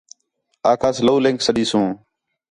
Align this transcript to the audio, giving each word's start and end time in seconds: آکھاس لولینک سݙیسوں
آکھاس 0.71 0.97
لولینک 1.05 1.39
سݙیسوں 1.45 1.87